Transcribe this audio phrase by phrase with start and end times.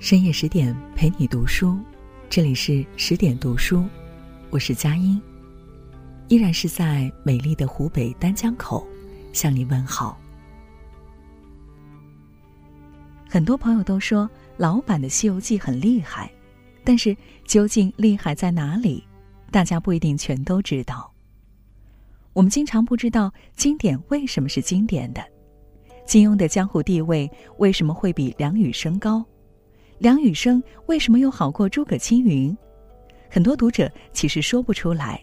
[0.00, 1.78] 深夜十点陪你读书，
[2.30, 3.84] 这里是十点读书，
[4.48, 5.20] 我是佳音，
[6.28, 8.88] 依然是在美丽的湖北丹江口
[9.34, 10.18] 向你问好。
[13.28, 16.32] 很多朋友都说老版的《西游记》很厉害，
[16.82, 19.04] 但是究竟厉害在哪里？
[19.50, 21.12] 大家不一定全都知道。
[22.32, 25.22] 我们经常不知道经典为什么是经典的，
[26.06, 29.22] 金庸的江湖地位为什么会比梁羽生高？
[30.00, 32.56] 梁羽生为什么又好过诸葛青云？
[33.28, 35.22] 很多读者其实说不出来。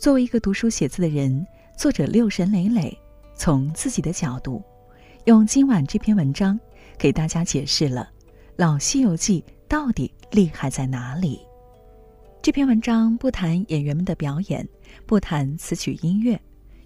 [0.00, 1.46] 作为一个读书写字的人，
[1.78, 2.92] 作者六神磊磊
[3.36, 4.60] 从自己的角度，
[5.26, 6.58] 用今晚这篇文章
[6.98, 8.10] 给大家解释了
[8.56, 11.38] 《老西游记》到底厉害在哪里。
[12.42, 14.68] 这篇文章不谈演员们的表演，
[15.06, 16.36] 不谈词曲音乐，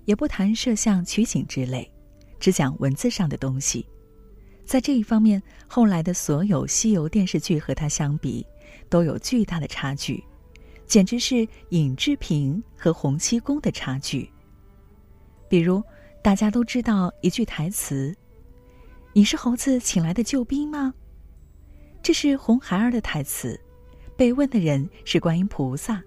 [0.04, 1.90] 也不谈摄像取景之类，
[2.38, 3.86] 只讲文字上的东西。
[4.64, 8.44] 在这一方面，后来的所有西游电视剧和它相比，
[8.88, 10.24] 都有巨大的差距，
[10.86, 14.30] 简直是尹志平和洪七公的差距。
[15.48, 15.82] 比如，
[16.22, 18.14] 大家都知道一句台词
[19.12, 20.94] ：“你是猴子请来的救兵吗？”
[22.02, 23.60] 这是红孩儿的台词，
[24.16, 26.02] 被问的人是观音菩萨。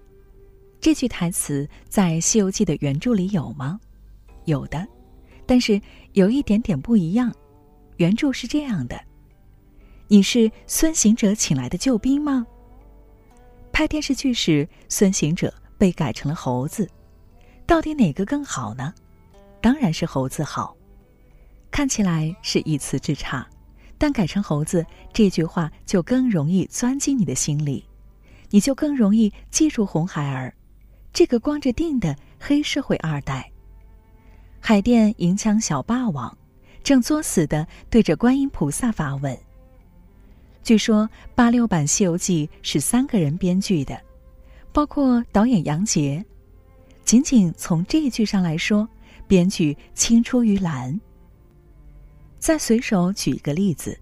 [0.80, 3.80] 这句台词在《西游记》的原著里有吗？
[4.44, 4.86] 有的，
[5.46, 5.80] 但是
[6.12, 7.32] 有一点点不一样。
[7.98, 9.00] 原著是这样的
[10.08, 12.46] ：“你是孙行者请来的救兵吗？”
[13.72, 16.88] 拍电视剧时，孙行者被改成了猴子，
[17.66, 18.94] 到底哪个更好呢？
[19.60, 20.76] 当然是猴子好。
[21.72, 23.44] 看起来是一词之差，
[23.98, 27.84] 但改成猴子这句话就更容易钻进你的心里，
[28.50, 30.54] 你就更容易记住红孩儿，
[31.12, 33.50] 这个光着腚的黑社会二代，
[34.60, 36.37] 海淀银枪小霸王。
[36.88, 39.38] 正作死的对着观音菩萨发问。
[40.62, 44.00] 据说八六版《西游记》是三个人编剧的，
[44.72, 46.24] 包括导演杨洁。
[47.04, 48.88] 仅仅从这一句上来说，
[49.26, 50.98] 编剧青出于蓝。
[52.38, 54.00] 再随手举一个例子，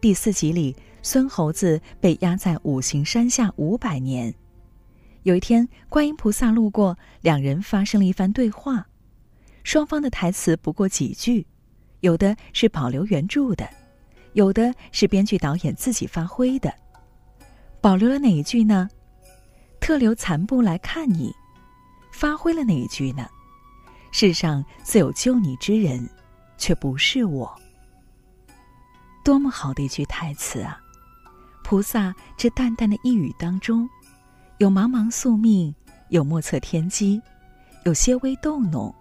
[0.00, 4.34] 第四集里，孙猴子被压在五行山下五百年。
[5.24, 8.86] 有一天，观音菩萨路过，两人发生了一番对话，
[9.62, 11.46] 双方的台词不过几句。
[12.06, 13.68] 有的是保留原著的，
[14.34, 16.72] 有的是编剧导演自己发挥的。
[17.80, 18.88] 保留了哪一句呢？
[19.80, 21.34] 特留残部来看你。
[22.12, 23.26] 发挥了哪一句呢？
[24.12, 26.08] 世上自有救你之人，
[26.56, 27.52] 却不是我。
[29.24, 30.80] 多么好的一句台词啊！
[31.64, 33.90] 菩萨这淡淡的一语当中，
[34.58, 35.74] 有茫茫宿命，
[36.10, 37.20] 有莫测天机，
[37.84, 38.94] 有些微动弄，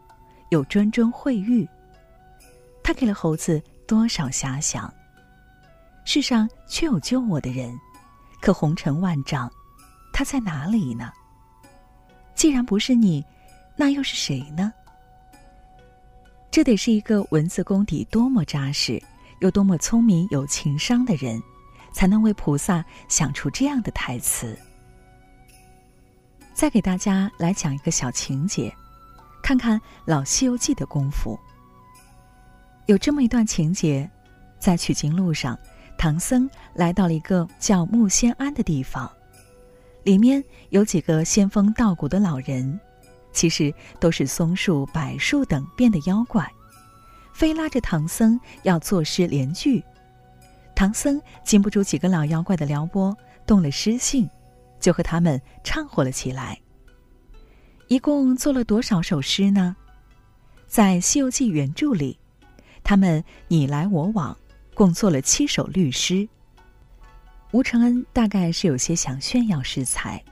[0.49, 1.69] 有谆谆慧喻。
[2.85, 4.93] 他给了猴子多少遐想？
[6.03, 7.75] 世上却有救我的人，
[8.39, 9.51] 可红尘万丈，
[10.13, 11.11] 他在哪里呢？
[12.35, 13.25] 既然不是你，
[13.75, 14.71] 那又是谁呢？
[16.51, 19.01] 这得是一个文字功底多么扎实，
[19.39, 21.41] 又多么聪明有情商的人，
[21.91, 24.55] 才能为菩萨想出这样的台词。
[26.53, 28.71] 再给大家来讲一个小情节，
[29.41, 31.39] 看看老《西游记》的功夫。
[32.87, 34.09] 有这么一段情节，
[34.59, 35.57] 在取经路上，
[35.97, 39.11] 唐僧来到了一个叫木仙庵的地方，
[40.03, 42.79] 里面有几个仙风道骨的老人，
[43.31, 46.47] 其实都是松树、柏树等变的妖怪，
[47.33, 49.83] 非拉着唐僧要作诗联句。
[50.75, 54.29] 唐僧禁不住几个老妖怪的撩拨，动了诗兴，
[54.79, 56.59] 就和他们唱和了起来。
[57.87, 59.75] 一共做了多少首诗呢？
[60.67, 62.19] 在《西游记》原著里。
[62.85, 64.37] 他们你来我往，
[64.75, 66.29] 共做了七首律诗。
[67.51, 70.23] 吴承恩大概是有些想炫耀诗才，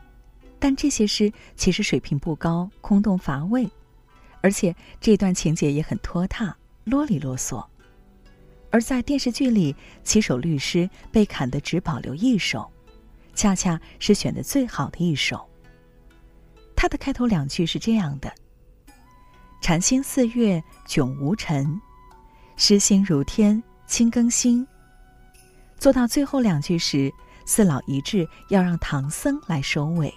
[0.59, 3.67] 但这些诗其实水平不高，空洞乏味，
[4.41, 7.65] 而且这段情节也很拖沓，啰里啰嗦。
[8.69, 12.71] 而在电视剧里，七首律诗被砍得只保留一首，
[13.33, 15.43] 恰恰是选的最好的一首。
[16.75, 18.31] 它的开头两句是这样的
[19.59, 21.81] ：“禅心似月，迥无尘。”
[22.55, 24.65] 诗心如天，清更新。
[25.77, 27.11] 做到最后两句时，
[27.45, 30.13] 四老一致要让唐僧来收尾。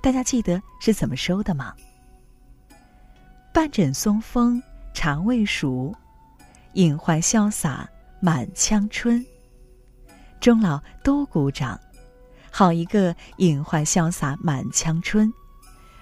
[0.00, 1.74] 大家记得是怎么收的吗？
[3.52, 4.62] 半枕松风
[4.94, 5.94] 茶未熟，
[6.74, 7.88] 隐怀潇洒
[8.20, 9.24] 满腔春。
[10.40, 11.78] 终老都鼓掌，
[12.50, 15.30] 好一个隐怀潇洒满腔春。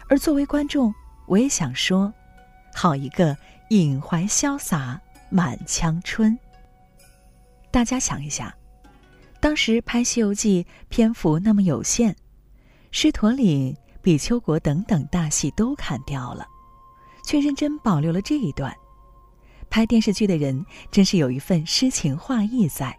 [0.09, 0.95] 而作为观众，
[1.27, 2.13] 我也想说，
[2.75, 3.37] 好一个
[3.71, 5.01] 隐怀潇洒。
[5.31, 6.39] 满腔春。
[7.71, 8.55] 大家想一下，
[9.41, 12.17] 当时拍《西游记》篇幅那么有限，
[12.91, 16.47] 狮驼岭、比丘国等等大戏都砍掉了，
[17.25, 18.75] 却认真保留了这一段。
[19.69, 22.97] 拍电视剧的人真是有一份诗情画意在。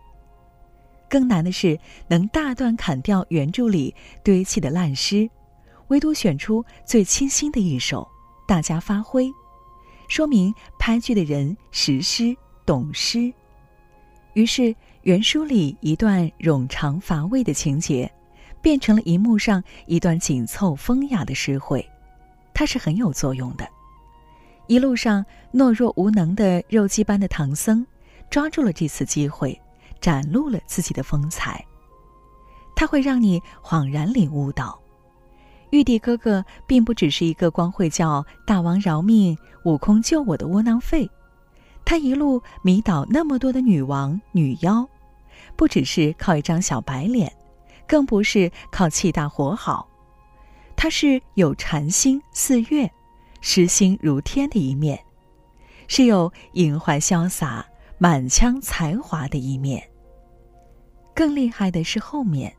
[1.09, 1.79] 更难的是
[2.09, 5.27] 能大段砍掉原著里堆砌的烂诗，
[5.87, 8.05] 唯独选出最清新的一首，
[8.45, 9.31] 大家发挥，
[10.07, 13.31] 说明拍剧的人识诗懂诗。
[14.33, 18.11] 于是原书里一段冗长乏味的情节，
[18.61, 21.87] 变成了荧幕上一段紧凑风雅的诗会，
[22.53, 23.67] 它是很有作用的。
[24.67, 27.85] 一路上懦弱无能的肉鸡般的唐僧，
[28.29, 29.59] 抓住了这次机会。
[29.99, 31.65] 展露了自己的风采，
[32.75, 34.79] 他会让你恍然领悟到，
[35.71, 41.09] 玉帝哥哥并不只是一个光会叫大王饶命、悟空救我的窝囊废，
[41.85, 44.87] 他一路迷倒那么多的女王女妖，
[45.55, 47.31] 不只是靠一张小白脸，
[47.87, 49.87] 更不是靠气大活好，
[50.75, 52.89] 他是有禅心似月、
[53.41, 54.99] 诗心如天的一面，
[55.87, 57.65] 是有隐怀潇洒。
[57.99, 59.83] 满腔才华的一面。
[61.15, 62.55] 更厉害的是后面，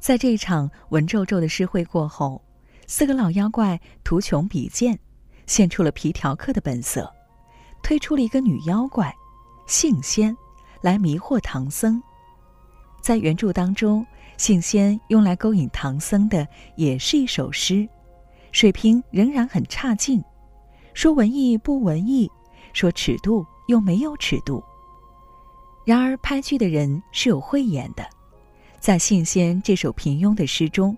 [0.00, 2.42] 在这场文绉绉的诗会过后，
[2.86, 4.98] 四个老妖怪图穷匕见，
[5.46, 7.08] 现出了皮条客的本色，
[7.82, 9.14] 推出了一个女妖怪，
[9.66, 10.36] 杏仙，
[10.80, 12.02] 来迷惑唐僧。
[13.00, 14.04] 在原著当中，
[14.36, 17.88] 杏仙用来勾引唐僧的也是一首诗，
[18.52, 20.24] 水平仍然很差劲，
[20.94, 22.30] 说文艺不文艺，
[22.72, 23.46] 说尺度。
[23.70, 24.60] 又没有尺度。
[25.86, 28.04] 然而拍剧的人是有慧眼的，
[28.80, 30.96] 在信仙这首平庸的诗中，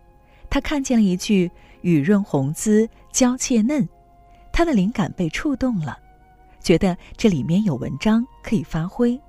[0.48, 1.50] 他看见了一句
[1.82, 3.86] “雨润红姿娇怯嫩”，
[4.52, 5.98] 他的灵感被触动了，
[6.60, 9.20] 觉得这里面有文章可以发挥，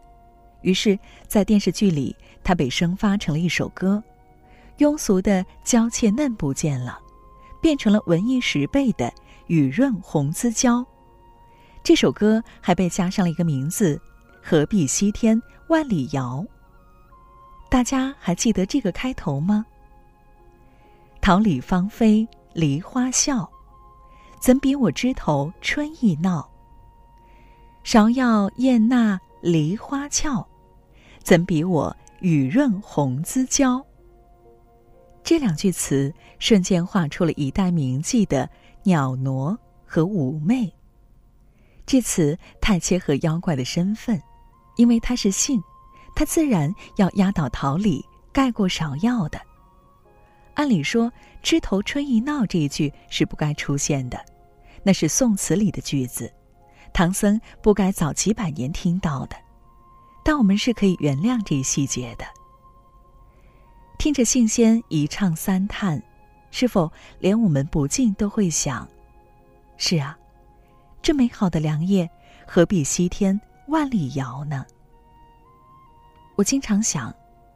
[0.62, 0.98] 于是，
[1.28, 4.02] 在电视剧里，他被生发成了一首歌，
[4.78, 7.00] 庸俗的娇怯嫩不见了，
[7.60, 9.12] 变成了文艺十倍的
[9.48, 10.86] 雨润红姿娇。
[11.84, 14.00] 这首歌还被加上了一个名字
[14.44, 16.46] ：“何必西天万里遥。”
[17.74, 19.66] 大家还记得这个开头吗
[21.22, 23.50] ？“桃李芳菲梨花笑，
[24.40, 26.48] 怎比我枝头春意闹？
[27.84, 30.46] 芍药艳娜梨花俏，
[31.24, 33.84] 怎比我雨润红姿娇？”
[35.24, 38.48] 这两句词瞬间画出了一代名妓的
[38.84, 40.72] 袅娜和妩媚。
[41.88, 44.22] 这词太切合妖怪的身份，
[44.76, 45.60] 因为他是杏，
[46.16, 49.40] 他自然要压倒桃李，盖过芍药的。
[50.56, 51.12] 按理说
[51.42, 54.24] ，“枝头春意闹”这一句是不该出现的，
[54.84, 56.32] 那是宋词里的句子，
[56.94, 59.36] 唐僧不该早几百年听到的。
[60.24, 62.26] 但我们是可以原谅这一细节的。
[63.98, 66.02] 听着信仙一唱三叹，
[66.52, 68.88] 是否连我们不禁都会想：
[69.78, 70.18] 是啊。
[71.02, 72.10] 这美好的良夜，
[72.48, 74.66] 何必西天万里遥呢？
[76.36, 77.14] 我经常想，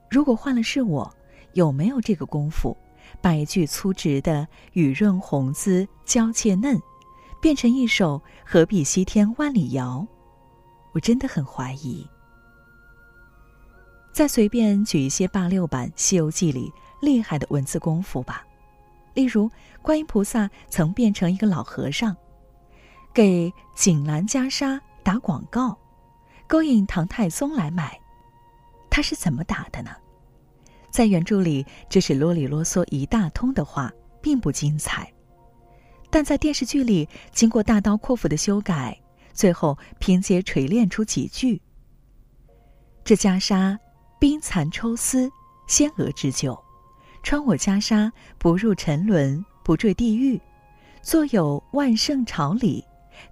[0.09, 1.11] 如果换了是我，
[1.53, 2.75] 有没有这个功夫，
[3.21, 6.79] 把一句粗直的“雨润红姿娇怯嫩”，
[7.41, 10.05] 变成一首“何必西天万里遥”？
[10.93, 12.07] 我真的很怀疑。
[14.11, 16.71] 再随便举一些八六版《西游记》里
[17.01, 18.45] 厉害的文字功夫吧，
[19.13, 19.49] 例如
[19.81, 22.15] 观音菩萨曾变成一个老和尚。
[23.13, 25.75] 给锦兰袈裟打广告，
[26.47, 27.99] 勾引唐太宗来买，
[28.89, 29.91] 他是怎么打的呢？
[30.89, 33.91] 在原著里，这是啰里啰嗦一大通的话，
[34.21, 35.03] 并不精彩；
[36.09, 38.99] 但在电视剧里，经过大刀阔斧的修改，
[39.33, 41.61] 最后拼接锤炼出几句
[43.05, 43.77] ：“这袈裟
[44.19, 45.29] 冰蚕抽丝，
[45.67, 46.57] 仙娥织就，
[47.21, 50.41] 穿我袈裟不入沉沦，不坠地狱，
[51.01, 52.83] 坐有万圣朝礼。”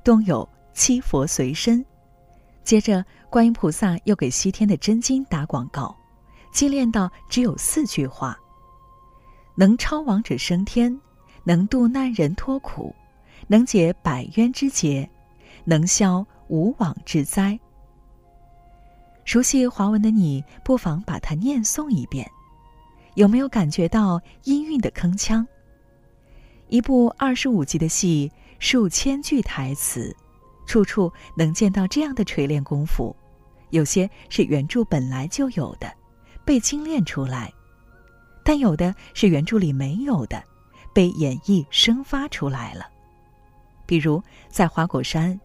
[0.03, 1.85] 东有七佛随身，
[2.63, 5.96] 接着观音菩萨又给西天的真经打广告，
[6.51, 8.38] 精炼到只有四句话：
[9.55, 11.00] 能超亡者升天，
[11.44, 12.96] 能度难人脱苦，
[13.48, 15.10] 能解百冤之结，
[15.63, 17.60] 能消无妄之灾。
[19.25, 22.29] 熟悉华文的你，不妨把它念诵一遍，
[23.15, 25.46] 有没有感觉到音韵的铿锵？
[26.67, 28.32] 一部二十五集的戏。
[28.58, 30.15] 数千句台词，
[30.65, 33.15] 处处能见到这样的锤炼功夫。
[33.72, 35.91] 有些是原著本来就有的，
[36.45, 37.50] 被精炼出来；
[38.43, 40.41] 但有的是原著里没有的，
[40.93, 42.86] 被演绎生发出来了。
[43.86, 45.39] 比如在花果山，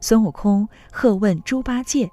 [0.00, 2.10] 孙悟空喝问猪八戒：“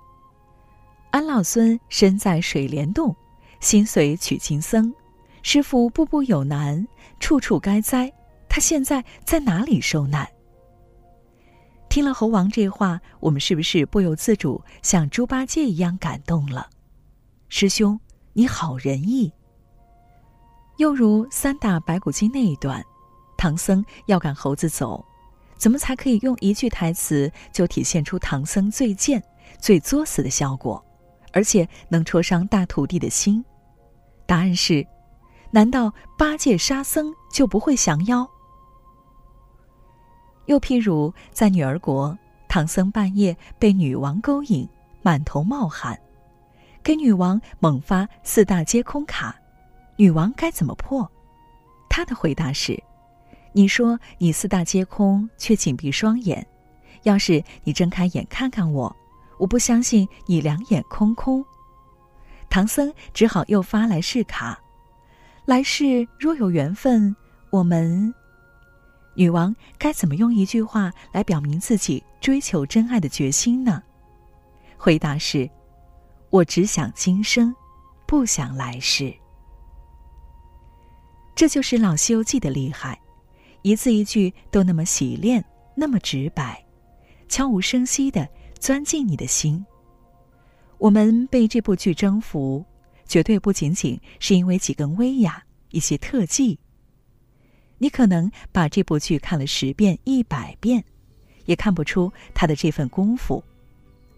[1.12, 3.16] 安老孙身在水帘洞，
[3.60, 4.94] 心随取经僧，
[5.42, 6.86] 师傅步步有难，
[7.20, 8.12] 处处该灾。
[8.48, 10.28] 他现在在哪里受难？
[11.94, 16.68] 听了猴王这话，我们是不是不由自主像猪八戒一样感动了？
[17.50, 18.00] 师兄，
[18.34, 19.32] 你好仁义。
[20.78, 22.84] 又如三打白骨精那一段，
[23.38, 25.06] 唐僧要赶猴子走，
[25.56, 29.24] 怎么才可以用一句台词就体现出唐僧最贱、
[29.60, 30.84] 最作死的效果，
[31.32, 33.46] 而且能戳伤大徒弟的心？
[34.26, 34.84] 答案是：
[35.52, 38.28] 难道八戒沙僧就不会降妖？
[40.46, 44.68] 又譬如在女儿国，唐僧半夜被女王勾引，
[45.02, 46.00] 满头冒汗，
[46.84, 49.36] 给女王猛发四大皆空卡。
[49.96, 51.10] 女王该怎么破？
[51.90, 52.82] 他的回答是
[53.54, 56.46] ：“你说你四大皆空，却紧闭双眼。
[57.04, 58.96] 要是你睁开眼看看我，
[59.38, 61.46] 我不相信你两眼空空。”
[62.50, 64.60] 唐僧只好又发来誓卡
[65.46, 67.16] ：“来世若有缘分，
[67.52, 68.14] 我们……”
[69.16, 73.82] 女王该怎么用一句话来表明自己追求真爱的决心呢？
[74.78, 75.50] 回答是
[76.32, 77.54] ：“我只想今生，
[78.06, 79.14] 不想来世。”
[81.36, 83.00] 这就是老《西游记》的厉害，
[83.62, 85.44] 一字一句都那么洗练，
[85.76, 86.64] 那么直白，
[87.28, 88.28] 悄无声息的
[88.60, 89.64] 钻进你的心。
[90.78, 92.64] 我们被这部剧征服，
[93.08, 96.60] 绝对不仅仅是因为几根威亚、一些特技。
[97.84, 100.82] 你可能把这部剧看了十遍、一百遍，
[101.44, 103.44] 也看不出他的这份功夫。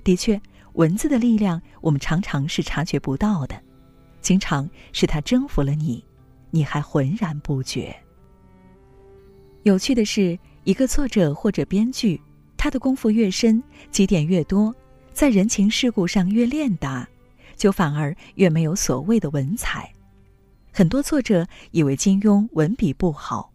[0.04, 0.40] 的确，
[0.74, 3.60] 文字的力量我们常常是察觉不到的，
[4.22, 6.06] 经常是他征服了你。
[6.52, 7.96] 你还浑然不觉。
[9.64, 12.22] 有趣的是，一个作者或者编剧，
[12.56, 14.72] 他的功夫越深，积淀越多，
[15.12, 17.10] 在人情世故上越练达，
[17.56, 19.92] 就反而越没有所谓的文采。
[20.72, 23.52] 很多作者以为金庸文笔不好，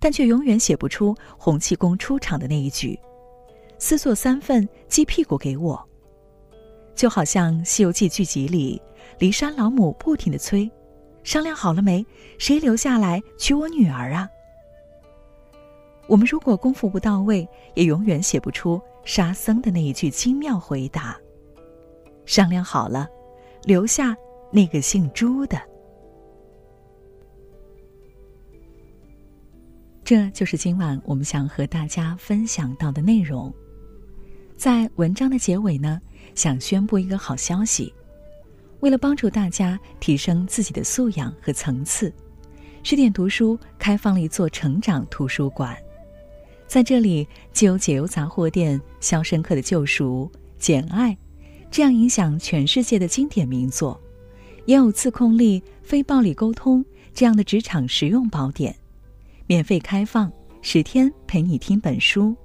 [0.00, 2.98] 但却永远写不出洪七公出场的那一句
[3.78, 5.80] ：“私作三份，鸡屁股给我。”
[6.96, 8.80] 就好像《西游记》剧集里，
[9.18, 10.68] 骊山老母不停的催。
[11.22, 12.04] 商量好了没？
[12.38, 14.28] 谁留下来娶我女儿啊？
[16.08, 21.16] 我们如果功夫不到位，也永远写不出沙僧的那一句精妙回答。
[22.24, 23.08] 商量好了，
[23.64, 24.16] 留下
[24.50, 25.60] 那个姓朱的。
[30.10, 33.54] 这就是今晚我们想和大家分享到的内容。
[34.56, 36.00] 在文章的结尾呢，
[36.34, 37.94] 想宣布一个好消息。
[38.80, 42.12] 为了帮助大家提升自己的素养和层次，
[42.82, 45.78] 十点读书开放了一座成长图书馆。
[46.66, 51.12] 在这里，既有解忧杂货店《肖申克的救赎》《简爱》
[51.70, 54.00] 这样影响全世界的经典名作，
[54.64, 58.74] 也有自控力、非暴力沟通这样的职场实用宝典，
[59.50, 60.30] 免费开放
[60.62, 62.36] 十天陪你听本书。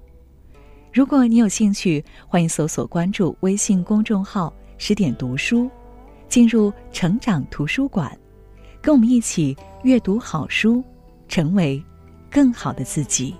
[0.91, 5.69] 如果你有兴趣，欢迎搜索关注微信公众号“十点读书”。
[6.27, 8.17] 进入成长图书馆，
[8.81, 10.83] 跟我们一起阅读好书，
[11.27, 11.79] 成为
[12.27, 13.35] 更好的自己。